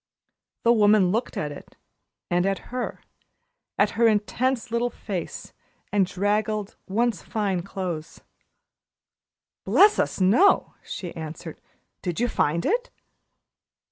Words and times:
The 0.63 0.73
woman 0.73 1.11
looked 1.11 1.37
at 1.37 1.51
it 1.51 1.75
and 2.31 2.47
at 2.47 2.71
her 2.73 3.03
at 3.77 3.91
her 3.91 4.07
intense 4.07 4.71
little 4.71 4.89
face 4.89 5.53
and 5.91 6.07
draggled, 6.07 6.75
once 6.87 7.21
fine 7.21 7.61
clothes. 7.61 8.21
"Bless 9.63 9.99
us 9.99 10.19
no," 10.19 10.73
she 10.83 11.15
answered. 11.15 11.61
"Did 12.01 12.19
you 12.19 12.27
find 12.29 12.65
it?" 12.65 12.89